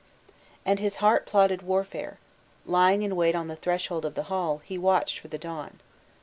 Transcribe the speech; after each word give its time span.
And 0.65 0.79
his 0.79 0.95
heart 0.95 1.27
plotted 1.27 1.61
warfare; 1.61 2.17
lying 2.65 3.03
in 3.03 3.15
wait 3.15 3.35
on 3.35 3.49
the 3.49 3.55
threshold 3.55 4.03
of 4.03 4.15
the 4.15 4.23
hall, 4.33 4.57
he 4.65 4.75
watched 4.75 5.19
for 5.19 5.27
the 5.27 5.37
dawn. 5.37 5.79